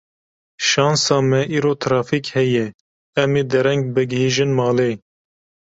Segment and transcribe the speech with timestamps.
[0.67, 2.65] Şansa me îro trafîk heye,
[3.21, 4.91] em ê dereng bigihîjin malê.